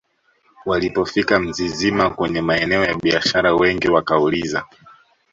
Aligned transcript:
walipofika 0.65 1.39
Mzizima 1.39 2.09
kwenye 2.09 2.41
maeneo 2.41 2.83
ya 2.83 2.97
biashara 2.97 3.53
wengi 3.55 3.87
wakauliza 3.87 4.65